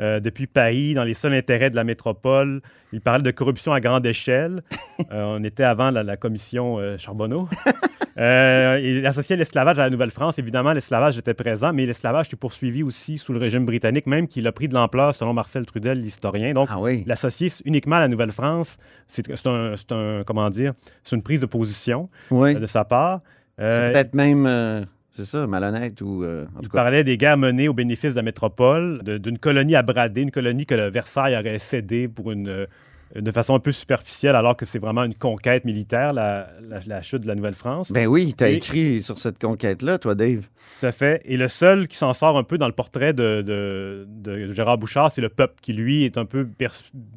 [0.00, 2.60] euh, depuis Paris, dans les seuls intérêts de la métropole.
[2.92, 4.62] Il parlait de corruption à grande échelle.
[5.10, 7.48] Euh, on était avant la, la commission euh, Charbonneau.
[8.16, 10.38] Il associait l'esclavage à la Nouvelle-France.
[10.38, 14.46] Évidemment, l'esclavage était présent, mais l'esclavage s'est poursuivi aussi sous le régime britannique, même qu'il
[14.46, 16.52] a pris de l'ampleur, selon Marcel Trudel, l'historien.
[16.54, 17.02] Donc, Ah oui.
[17.08, 18.78] l'associer uniquement à la Nouvelle-France,
[19.08, 22.54] c'est, un, comment dire, c'est une prise de position Oui.
[22.54, 23.20] de sa part.
[23.58, 26.78] C'est peut-être même, c'est ça, malhonnête ou euh, en il tout cas.
[26.82, 30.66] parlait des guerres menées au bénéfice de la métropole, d'une colonie à brader, une colonie
[30.66, 32.66] que le Versailles aurait cédée pour une, euh,
[33.14, 37.00] de façon un peu superficielle, alors que c'est vraiment une conquête militaire, la, la- la
[37.02, 37.92] chute de la Nouvelle-France.
[37.92, 40.48] Ben oui, tu as Et- écrit sur cette conquête-là, toi, Dave.
[40.80, 41.22] Tout à fait.
[41.24, 44.78] Et le seul qui s'en sort un peu dans le portrait de, de- de Gérard
[44.78, 46.48] Bouchard, c'est le peuple qui, lui, est un peu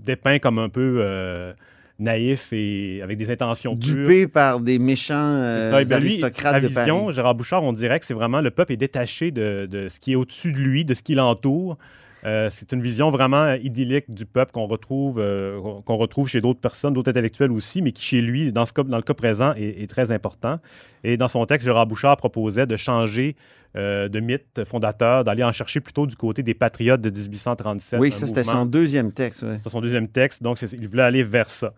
[0.06, 1.54] dépeint comme un peu euh,
[2.00, 3.96] naïf et avec des intentions pures.
[3.96, 5.82] Dupé par des méchants euh, C'est ça.
[5.82, 7.16] Et ben lui, aristocrates de vision, Paris.
[7.16, 10.14] Gérard Bouchard, on dirait que c'est vraiment le peuple est détaché de, de ce qui
[10.14, 11.78] est au-dessus de lui, de ce qui l'entoure.
[12.26, 16.60] Euh, c'est une vision vraiment idyllique du peuple qu'on retrouve, euh, qu'on retrouve chez d'autres
[16.60, 19.54] personnes, d'autres intellectuels aussi, mais qui chez lui, dans, ce cas, dans le cas présent,
[19.56, 20.60] est, est très important.
[21.04, 23.36] Et dans son texte, Gérard Bouchard proposait de changer
[23.76, 28.00] euh, de mythe fondateur, d'aller en chercher plutôt du côté des patriotes de 1837.
[28.00, 29.44] Oui, ça, c'était son deuxième texte.
[29.44, 29.58] ouais.
[29.62, 31.74] C'est son deuxième texte, donc il voulait aller vers ça.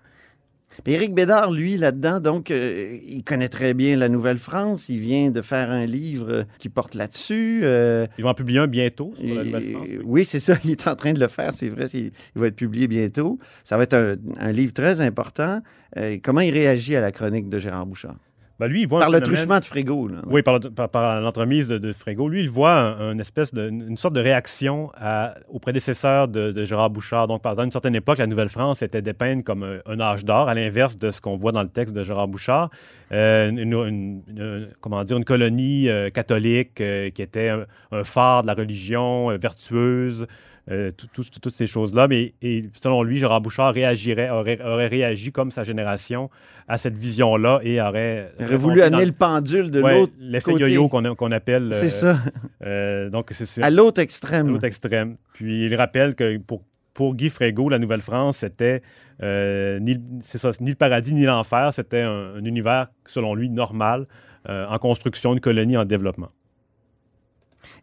[0.86, 4.90] Éric Bédard, lui, là-dedans, donc, euh, il connaît très bien la Nouvelle-France.
[4.90, 7.62] Il vient de faire un livre qui porte là-dessus.
[7.64, 9.88] euh, Il va en publier un bientôt sur la Nouvelle-France.
[9.90, 10.00] oui.
[10.04, 10.56] oui, c'est ça.
[10.64, 11.86] Il est en train de le faire, c'est vrai.
[11.94, 13.40] Il va être publié bientôt.
[13.64, 15.62] Ça va être un, un livre très important.
[15.98, 18.16] Euh, comment il réagit à la chronique de Gérard Bouchard?
[18.60, 20.08] Ben, lui, il voit Par le phénomène- truchement de Frégo.
[20.10, 20.18] Là.
[20.28, 22.28] Oui, par, le- par- par l'entremise de, de Frégo.
[22.28, 26.52] Lui, il voit un, un espèce de, une sorte de réaction à- aux prédécesseurs de,
[26.52, 27.28] de Gérard Bouchard.
[27.28, 30.54] Donc, pendant une certaine époque, la Nouvelle-France était dépeinte comme un, un âge d'or, à
[30.56, 32.70] l'inverse de ce qu'on voit dans le texte de Gérard Bouchard.
[33.14, 38.04] Euh, une, une- une- comment dire, une colonie euh, catholique euh, qui était un, un
[38.04, 40.28] phare de la religion, euh, vertueuse.
[40.72, 42.08] Euh, tout- tout- toutes ces choses-là.
[42.08, 46.30] Mais et selon lui, Gérard Bouchard réagirait, aurait, aurait réagi comme sa génération
[46.68, 48.32] à cette vision-là et aurait.
[48.40, 51.70] Aurait voulu amener le pendule de Ouais, l'autre L'effet yo-yo qu'on appelle.
[51.74, 52.20] C'est euh, ça.
[52.66, 54.48] euh, donc, c'est À l'autre à extrême.
[54.48, 55.18] l'autre extrême.
[55.34, 58.82] Puis, il rappelle que pour, pour Guy Frégo, la Nouvelle-France, c'était
[59.24, 61.72] euh, ni, c'est ça, ni le paradis ni l'enfer.
[61.74, 64.06] C'était un, un univers, selon lui, normal,
[64.48, 66.30] en construction, une colonie en développement.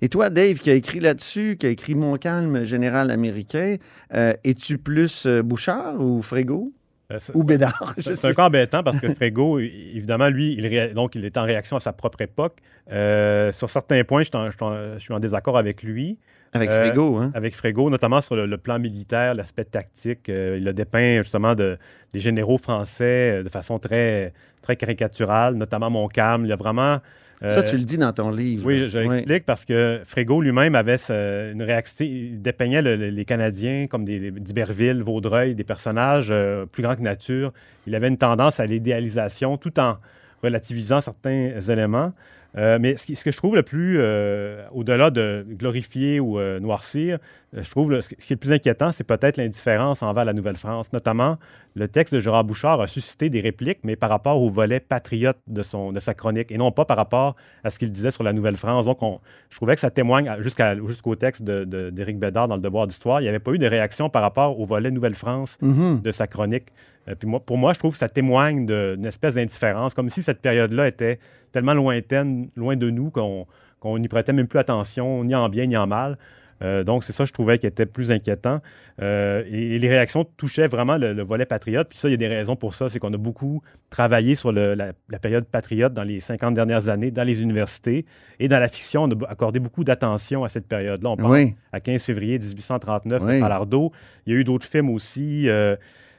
[0.02, 3.76] Et toi, Dave, qui a écrit là-dessus, qui a écrit Montcalm, général américain,
[4.14, 6.72] euh, es-tu plus euh, Bouchard ou Frégo
[7.12, 7.94] Euh, ou Bédard?
[7.98, 11.44] C'est un peu embêtant parce que Frégo, évidemment, lui, il, ré- donc, il est en
[11.44, 12.58] réaction à sa propre époque.
[12.90, 15.82] Euh, sur certains points, je, suis en- je suis en- je suis en désaccord avec
[15.82, 16.18] lui.
[16.52, 17.30] Avec Euh, Frégo, hein?
[17.34, 20.28] avec Frégo, notamment sur le, le plan militaire, l'aspect tactique.
[20.28, 21.76] Il a dépeint justement de,
[22.14, 26.44] des généraux français de façon très, très caricaturale, notamment Montcalm.
[26.46, 26.98] Il a vraiment.
[27.42, 28.64] Euh, Ça, tu le dis dans ton livre.
[28.66, 29.08] oui, je, Oui.
[29.16, 32.04] l'explique parce que Frégo lui-même avait ce- une réaction.
[32.06, 36.96] Il dépeignait le- le- les Canadiens comme des d'Iberville, Vaudreuil, des personnages euh, plus grands
[36.96, 37.52] que nature.
[37.86, 39.98] Il avait une tendance à l'idéalisation tout en
[40.42, 42.12] relativisant certains éléments.
[42.58, 46.38] Euh, mais ce, qui- ce que je trouve le plus, euh, au-delà de glorifier ou
[46.38, 47.18] euh, noircir,
[47.52, 50.90] je trouve le- ce qui est le plus inquiétant, c'est peut-être l'indifférence envers la Nouvelle-France.
[50.94, 51.36] Notamment,
[51.74, 55.36] le texte de Gérard Bouchard a suscité des répliques, mais par rapport au volet patriote
[55.46, 58.24] de, son, de sa chronique, et non pas par rapport à ce qu'il disait sur
[58.24, 58.86] la Nouvelle-France.
[58.86, 63.20] Donc, on- je trouvais que ça témoigne, jusqu'au texte d'Éric Bédard dans le Devoir d'Histoire,
[63.20, 66.00] il n'y avait pas eu de réaction par rapport au volet Nouvelle-France Mhm.
[66.02, 66.68] de sa chronique.
[67.08, 70.22] Euh, puis moi, pour moi, je trouve que ça témoigne d'une espèce d'indifférence, comme si
[70.22, 71.18] cette période-là était
[71.52, 75.76] tellement lointaine, loin de nous, qu'on n'y prêtait même plus attention, ni en bien ni
[75.76, 76.18] en mal.
[76.62, 78.60] Euh, donc, c'est ça, je trouvais qui était plus inquiétant.
[79.02, 81.86] Euh, et, et les réactions touchaient vraiment le, le volet patriote.
[81.90, 82.88] Puis ça, il y a des raisons pour ça.
[82.88, 86.88] C'est qu'on a beaucoup travaillé sur le- la, la période patriote dans les 50 dernières
[86.88, 88.06] années, dans les universités.
[88.40, 91.10] Et dans la fiction, on a accordé beaucoup d'attention à cette période-là.
[91.10, 91.54] On pense Oui.
[91.72, 93.38] à 15 février 1839, Oui.
[93.40, 93.92] Palardo.
[94.26, 95.50] Il y a eu d'autres films aussi.
[95.50, 95.76] euh,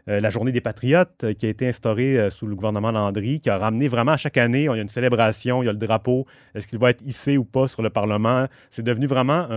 [0.09, 3.39] euh, la Journée des Patriotes, euh, qui a été instaurée euh, sous le gouvernement Landry,
[3.41, 5.73] qui a ramené vraiment à chaque année, il y a une célébration, il y a
[5.73, 6.25] le drapeau.
[6.55, 8.47] Est-ce qu'il va être hissé ou pas sur le Parlement?
[8.69, 9.47] C'est devenu vraiment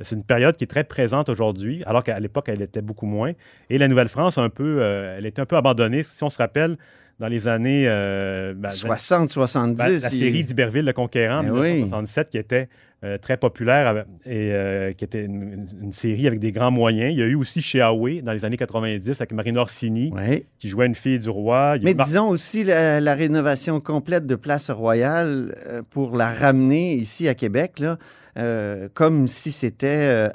[0.00, 3.32] C'est une période qui est très présente aujourd'hui, alors qu'à l'époque, elle était beaucoup moins.
[3.70, 6.02] Et la Nouvelle-France, un peu, elle était un peu abandonnée.
[6.02, 6.76] Si on se rappelle,
[7.20, 7.84] dans les années...
[7.86, 9.76] euh, ben, 60, 70.
[9.76, 11.72] ben, la il- série d'Iberville, le conquérant, en Ben oui.
[11.74, 12.68] 1967, qui était
[13.04, 17.12] euh, très populaire et euh, qui était une, série avec des grands moyens.
[17.12, 20.12] Il y a eu aussi chez Huawei dans les années 90 avec Marine Orsini,
[20.60, 21.74] qui jouait une fille du roi.
[21.78, 26.94] Il Mais disons aussi la, la rénovation complète de Place Royale euh, pour la ramener
[26.94, 27.98] ici à Québec, là,
[28.94, 30.30] comme si c'était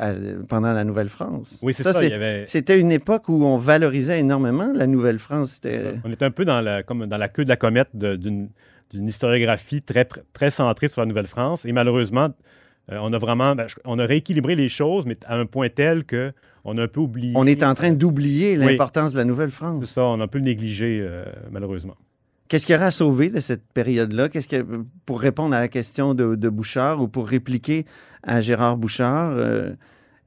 [0.49, 1.59] pendant la Nouvelle-France.
[1.61, 1.97] Oui, c'est ça.
[1.97, 5.61] avait- C'était une époque où on valorisait énormément la Nouvelle-France.
[6.03, 8.49] On était un peu dans la, comme dans la queue de la comète d'une
[8.91, 11.65] d'une historiographie très, très centrée sur la Nouvelle-France.
[11.65, 12.29] Et malheureusement,
[12.91, 16.03] euh, on a vraiment ben, on a rééquilibré les choses, mais à un point tel
[16.05, 16.31] que
[16.63, 17.33] on a un peu oublié.
[17.35, 18.65] On est en train d'oublier Oui.
[18.65, 19.85] l'importance de la C'est Nouvelle-France.
[19.85, 21.95] ça, on a un peu négligé, euh, malheureusement.
[22.49, 24.29] Qu'est-ce qu'il y aurait à sauver de cette période-là?
[24.29, 24.65] Qu'est-ce que,
[25.05, 27.85] pour répondre à la question de, de Bouchard ou pour répliquer
[28.23, 29.71] à Gérard Bouchard, euh,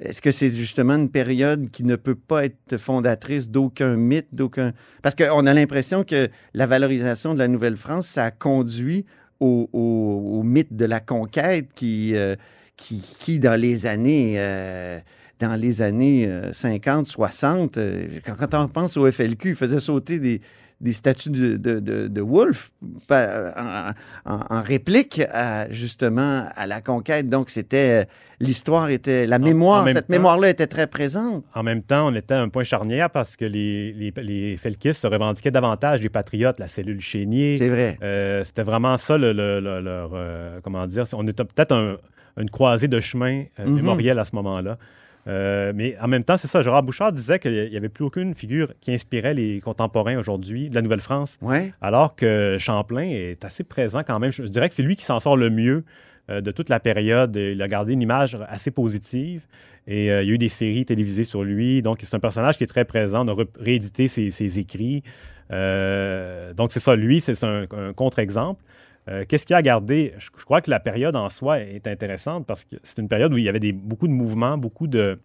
[0.00, 4.72] est-ce que c'est justement une période qui ne peut pas être fondatrice d'aucun mythe, d'aucun...
[5.02, 9.04] Parce qu'on a l'impression que la valorisation de la Nouvelle-France, ça a conduit
[9.40, 12.36] au, mythe de la conquête qui, euh,
[12.76, 14.34] qui, qui, dans les années...
[14.38, 14.98] euh,
[15.40, 19.80] dans les années euh, 50, 60, euh, quand, quand on pense au FLQ, il faisait
[19.80, 20.40] sauter des,
[20.80, 22.72] des statues de, de, de, de Wolfe
[23.10, 23.90] en,
[24.24, 27.28] en- en réplique à, justement à la conquête.
[27.28, 28.06] Donc, c'était
[28.40, 31.44] l'histoire était la mémoire, en cette mémoire-là était très présente.
[31.54, 35.02] En même temps, on était à un point charnière parce que les, les, les felkistes
[35.02, 37.58] se revendiquaient davantage des patriotes, la cellule Chénier.
[37.58, 37.98] C'est vrai.
[38.02, 41.96] Euh, C'était vraiment ça, le, le- le- leur, euh, comment dire, on était peut-être un-
[42.38, 43.74] une croisée de chemin euh, Mhm.
[43.74, 44.78] mémorielle à ce moment-là.
[45.30, 48.34] Euh, mais en même temps, c'est ça, Gérard Bouchard disait qu'il n'y avait plus aucune
[48.34, 51.72] figure qui inspirait les contemporains aujourd'hui de la Nouvelle-France, Ouais.
[51.80, 54.32] alors que Champlain est assez présent quand même.
[54.32, 55.84] Je, dirais que c'est lui qui s'en sort le mieux
[56.30, 57.36] euh, de toute la période.
[57.36, 59.46] Il a gardé une image assez positive.
[59.86, 61.80] Et euh, il y a eu des séries télévisées sur lui.
[61.80, 63.26] Donc, c'est un personnage qui est très présent.
[63.26, 65.02] On a réédité ses, ses écrits.
[65.50, 66.96] Donc, c'est ça.
[66.96, 68.62] Lui, c'est un, un contre-exemple.
[69.10, 70.14] Euh, Qu'est-ce qu'il y a à garder?
[70.18, 73.38] Je, crois que la période en soi est intéressante parce que c'est une période où
[73.38, 75.18] il y avait beaucoup de mouvements, beaucoup de.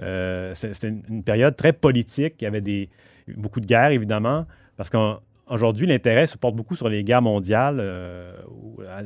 [0.00, 2.34] euh, C'était une, période très politique.
[2.40, 2.88] Il y avait
[3.36, 8.32] beaucoup de guerres, évidemment, parce qu'aujourd'hui, l'intérêt se porte beaucoup sur les guerres mondiales, euh,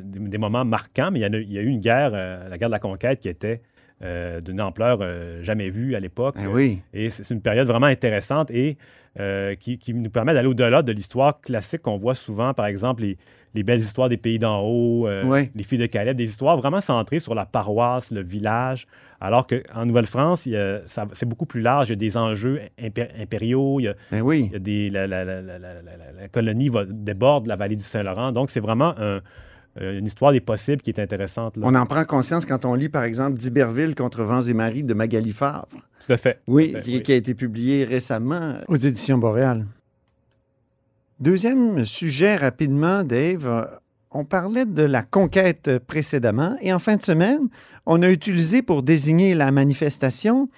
[0.02, 2.48] des, moments marquants, mais il y, en a, il y a eu une guerre, euh,
[2.48, 3.62] la guerre de la conquête, qui était
[4.02, 6.36] euh, d'une ampleur euh, jamais vue à l'époque.
[6.36, 6.80] Ben oui.
[6.94, 8.78] Et c'est une période vraiment intéressante et
[9.18, 13.02] euh, qui, qui nous permet d'aller au-delà de l'histoire classique qu'on voit souvent, par exemple,
[13.02, 13.18] les,
[13.54, 15.08] les belles histoires des pays d'en haut,
[15.54, 18.86] les filles de Caleb, des histoires vraiment centrées sur la paroisse, le village,
[19.20, 20.48] alors qu'en Nouvelle-France,
[21.12, 24.20] c'est beaucoup plus large, il y a des enjeux impé- impériaux, il y a, Ben
[24.22, 24.44] oui.
[24.46, 28.94] il y a des, la, colonie va, déborde la vallée du Saint-Laurent, donc c'est vraiment
[28.98, 29.20] un-
[29.80, 31.56] une histoire des possibles qui est intéressante.
[31.56, 31.66] là.
[31.66, 34.94] On en prend conscience quand on lit, par exemple, d'Iberville contre Vents et Marie de
[34.94, 35.68] Magali Favre.
[36.06, 36.40] Tout à fait.
[36.46, 37.02] Oui, Tout à fait, qui, oui.
[37.02, 39.66] qui a été publié récemment aux éditions Boréal.
[41.20, 43.46] Deuxième sujet rapidement, Dave.
[43.46, 43.64] Euh,
[44.12, 47.42] On parlait de la conquête précédemment et en fin de semaine,
[47.86, 50.48] on a utilisé pour désigner la manifestation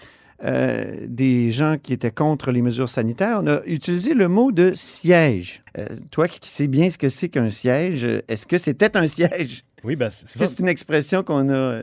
[0.44, 4.72] euh, des gens qui étaient contre les mesures sanitaires, on a utilisé le mot de
[4.74, 5.62] siège.
[5.78, 9.07] Euh, toi qui sais bien ce que c'est qu'un siège, euh, est-ce que c'était un
[9.07, 9.62] siège?
[9.85, 11.78] Oui, ben, c'est c'est une expression qu'on a,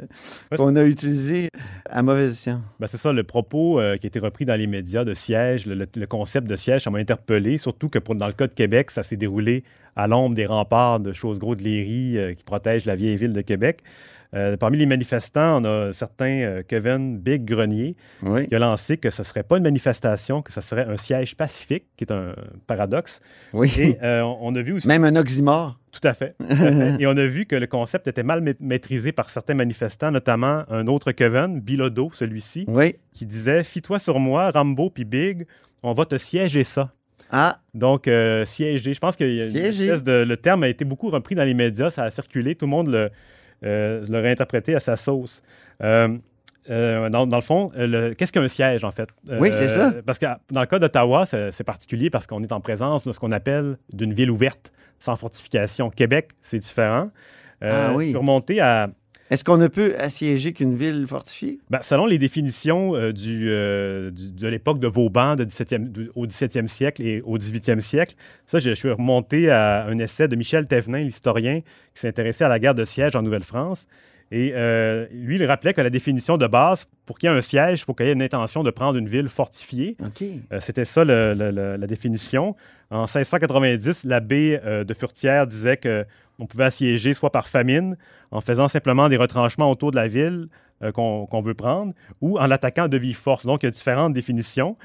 [0.52, 1.50] Ouais, qu'on a utilisée
[1.89, 2.62] à mauvais escient?
[2.80, 5.65] Ben, c'est ça, le propos euh, qui a été repris dans les médias de siège,
[5.65, 8.48] le, le- le concept de siège, ça m'a interpellé, surtout que pour, dans le cas
[8.48, 9.63] de Québec, ça s'est déroulé
[9.98, 13.41] à l'ombre des remparts de Chose-Gros de Léry euh, qui protègent la vieille ville de
[13.41, 13.80] Québec.
[14.36, 18.48] Euh, parmi les manifestants, on a certain euh, Kevin Big Grenier Oui.
[18.48, 21.36] qui a lancé que ce ne serait pas une manifestation, que ce serait un siège
[21.36, 22.36] pacifique, qui est un
[22.68, 23.22] paradoxe.
[23.54, 23.72] Oui.
[23.80, 24.88] Et euh, on a vu aussi...
[24.88, 25.80] Même un oxymore.
[25.92, 26.36] Tout à fait.
[26.39, 26.96] tout à fait.
[27.00, 30.63] Et on a vu que le concept était mal ma- maîtrisé par certains manifestants, notamment
[30.70, 32.98] un autre Kevin, Bilodeau, celui-ci, Oui.
[33.12, 35.48] qui disait Fie-toi sur moi, Rambo puis Big,
[35.82, 36.94] on va te siéger ça.
[37.32, 38.94] Ah, Donc, euh, siéger.
[38.94, 41.89] Je pense que une espèce de- le terme a été beaucoup repris dans les médias,
[41.89, 43.10] ça a circulé, tout le monde le,
[43.63, 45.41] euh, l'a réinterprété à sa sauce.
[45.82, 46.17] Euh,
[46.69, 49.10] euh, dans, dans le fond, euh, le- qu'est-ce qu'un siège, en fait?
[49.28, 49.91] Oui, c'est ça.
[50.06, 53.19] Parce que dans le cas d'Ottawa, c'est particulier parce qu'on est en présence de ce
[53.19, 55.89] qu'on appelle d'une ville ouverte, sans fortification.
[55.89, 57.10] Québec, c'est différent.
[57.62, 58.06] Ah oui.
[58.06, 58.89] Je suis remonté à,
[59.30, 61.60] est-ce qu'on ne peut assiéger qu'une ville fortifiée?
[61.70, 66.10] ben, selon les définitions euh, du, euh, du- de l'époque de Vauban de 17e du-
[66.15, 68.15] au 17e siècle et au 18e siècle,
[68.46, 71.60] ça, je, je suis remonté à un essai de Michel Thévenin, l'historien,
[71.94, 73.86] qui s'intéressait à la guerre de siège en Nouvelle-France.
[74.32, 77.42] Et euh, lui, il rappelait que la définition de base, pour qu'il y ait un
[77.42, 79.98] siège, il faut qu'il y ait une intention de prendre une ville fortifiée.
[80.54, 82.56] Euh, C'était ça le- le- le- la définition.
[82.92, 85.78] En 1690, l'abbé euh, de Furtière disait
[86.39, 87.97] qu'on pouvait assiéger soit par famine,
[88.32, 90.47] en faisant simplement des retranchements autour de la ville
[90.82, 93.45] euh, qu'on veut prendre, ou en l'attaquant de vive force.
[93.45, 94.78] Donc, il y a différentes définitions.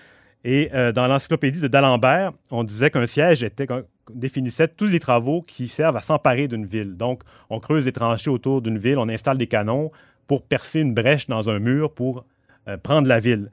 [0.43, 4.99] Et euh, dans l'encyclopédie de d'Alembert, on disait qu'un siège était, qu'on définissait tous les
[4.99, 6.97] travaux qui servent à s'emparer d'une ville.
[6.97, 9.93] Donc, on creuse des tranchées autour d'une ville, on installe des canons
[10.27, 12.25] pour percer une brèche dans un mur pour
[12.67, 13.51] euh, prendre la ville.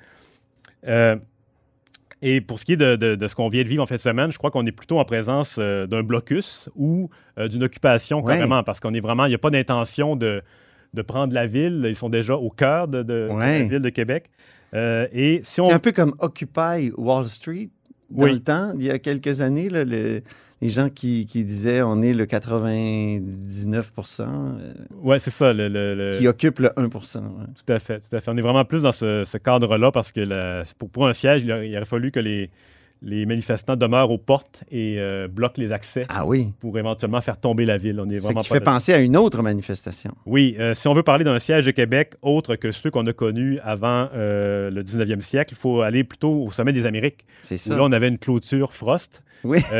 [2.22, 3.96] Et pour ce qui est de, de- de ce qu'on vient de vivre en fin
[3.96, 7.64] de semaine, je crois qu'on est plutôt en présence euh, d'un blocus ou euh, d'une
[7.64, 8.36] occupation Ouais.
[8.36, 10.42] carrément, parce qu'on est vraiment, il n'y a pas d'intention de,
[10.94, 11.84] de prendre la ville.
[11.88, 13.60] Ils sont déjà au cœur de, de- de Ouais.
[13.60, 14.30] la ville de Québec.
[14.74, 15.68] Euh, et si on...
[15.70, 17.70] C'est un peu comme Occupy Wall Street
[18.10, 18.34] dans Oui.
[18.34, 20.22] le temps, il y a quelques années, là, le-
[20.62, 25.54] les gens qui, qui disaient on est le 99 euh, Ouais, c'est ça.
[25.54, 26.90] Le, le- le- qui occupe le 1 ouais.
[26.90, 28.30] Tout à fait, tout à fait.
[28.32, 31.42] On est vraiment plus dans ce, ce cadre-là parce que la- pour, pour un siège,
[31.44, 32.50] il, a- il aurait fallu que les,
[33.02, 36.50] les manifestants demeurent aux portes et euh, bloquent les accès Ah oui.
[36.60, 38.00] pour éventuellement faire tomber la ville.
[38.00, 40.12] On est vraiment qui fait là- penser à une autre manifestation.
[40.28, 43.14] Oui, euh, si on veut parler d'un siège de Québec autre que ceux qu'on a
[43.14, 47.56] connus avant euh, le 19e siècle, il faut aller plutôt au sommet des Amériques, C'est
[47.56, 47.76] où ça.
[47.78, 49.24] là, on avait une clôture Frost.
[49.44, 49.58] Oui.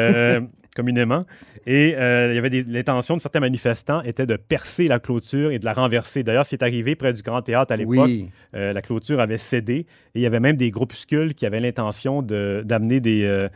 [0.76, 1.26] Communément.
[1.68, 5.52] Et euh, il y avait des- l'intention de certains manifestants était de percer la clôture
[5.52, 6.24] et de la renverser.
[6.24, 7.96] D'ailleurs, c'est arrivé près du Grand Théâtre à l'époque.
[8.06, 8.30] Oui.
[8.56, 12.22] Euh, la clôture avait cédé et il y avait même des groupuscules qui avaient l'intention
[12.22, 13.50] de- d'amener des, euh,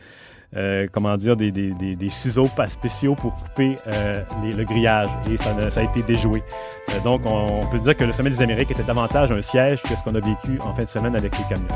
[0.56, 4.64] euh, comment dire, des, des- des- des ciseaux pas spéciaux pour couper euh, les- le
[4.64, 6.42] grillage et ça, a été déjoué.
[6.90, 9.80] Euh, donc, on, on peut dire que le sommet des Amériques était davantage un siège
[9.82, 11.66] que ce qu'on a vécu en fin de semaine avec les camions.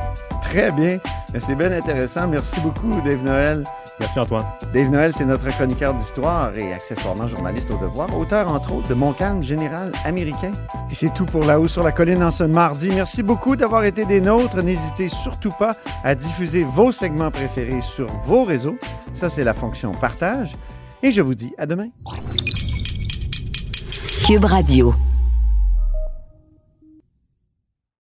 [0.42, 0.98] Très bien.
[1.38, 2.28] C'est bien intéressant.
[2.28, 3.64] Merci beaucoup, Dave Noël.
[4.00, 4.46] Merci Antoine.
[4.72, 8.94] Dave Noël, c'est notre chroniqueur d'histoire et accessoirement journaliste au devoir, auteur entre autres de
[8.94, 10.52] Montcalm général américain.
[10.90, 12.88] Et c'est tout pour La Haut sur la colline en ce mardi.
[12.94, 14.62] Merci beaucoup d'avoir été des nôtres.
[14.62, 18.78] N'hésitez surtout pas à diffuser vos segments préférés sur vos réseaux.
[19.12, 20.56] Ça, c'est la fonction partage.
[21.02, 21.88] Et je vous dis à demain.
[24.26, 24.94] Cube Radio.